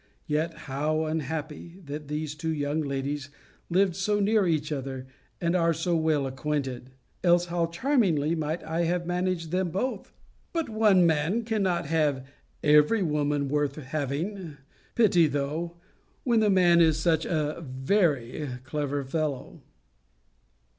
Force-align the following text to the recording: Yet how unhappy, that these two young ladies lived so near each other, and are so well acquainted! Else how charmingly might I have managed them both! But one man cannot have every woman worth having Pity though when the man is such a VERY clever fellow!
Yet 0.25 0.55
how 0.65 1.05
unhappy, 1.05 1.79
that 1.85 2.07
these 2.07 2.33
two 2.33 2.51
young 2.51 2.81
ladies 2.81 3.29
lived 3.69 3.95
so 3.95 4.19
near 4.19 4.47
each 4.47 4.71
other, 4.71 5.05
and 5.39 5.55
are 5.55 5.75
so 5.75 5.95
well 5.95 6.25
acquainted! 6.25 6.89
Else 7.23 7.45
how 7.45 7.67
charmingly 7.67 8.33
might 8.33 8.63
I 8.63 8.85
have 8.85 9.05
managed 9.05 9.51
them 9.51 9.69
both! 9.69 10.11
But 10.53 10.69
one 10.69 11.05
man 11.05 11.43
cannot 11.43 11.85
have 11.85 12.25
every 12.63 13.03
woman 13.03 13.47
worth 13.47 13.75
having 13.75 14.57
Pity 14.95 15.27
though 15.27 15.77
when 16.23 16.39
the 16.39 16.49
man 16.49 16.81
is 16.81 16.97
such 16.99 17.23
a 17.27 17.63
VERY 17.63 18.49
clever 18.63 19.03
fellow! 19.05 19.61